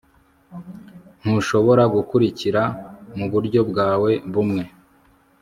Ntushobora 1.21 1.83
gukurikira 1.95 2.61
muburyo 3.17 3.61
bwawe 3.69 4.11
bumwe 4.33 4.63